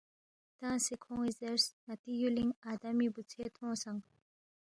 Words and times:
تنگسے 0.59 0.95
کھون٘ی 1.03 1.31
زیرس، 1.39 1.65
ن٘تی 1.87 2.11
یُولِنگ 2.19 2.51
آدمی 2.71 3.07
بُوژھے 3.13 3.43
تھونسنگ 3.55 4.01